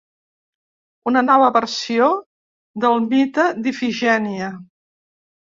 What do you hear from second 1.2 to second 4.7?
nova versió del mite d'Ifigènia.